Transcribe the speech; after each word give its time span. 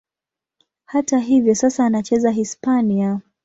Hata 0.85 1.19
hivyo, 1.19 1.55
sasa 1.55 1.85
anacheza 1.85 2.31
Hispania. 2.31 3.21